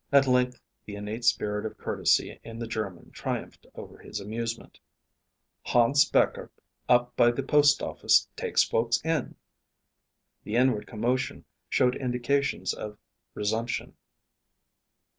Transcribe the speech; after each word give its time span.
At 0.11 0.25
length 0.25 0.59
the 0.83 0.95
innate 0.95 1.25
spirit 1.25 1.63
of 1.63 1.77
courtesy 1.77 2.39
in 2.43 2.57
the 2.57 2.65
German 2.65 3.11
triumphed 3.11 3.67
over 3.75 3.99
his 3.99 4.19
amusement. 4.19 4.79
"Hans 5.63 6.05
Becher 6.09 6.49
up 6.89 7.15
by 7.15 7.29
the 7.29 7.43
postoffice 7.43 8.27
takes 8.35 8.63
folks 8.63 8.99
in." 9.05 9.35
The 10.43 10.55
inward 10.55 10.87
commotion 10.87 11.45
showed 11.69 11.95
indications 11.95 12.73
of 12.73 12.97
resumption. 13.35 13.95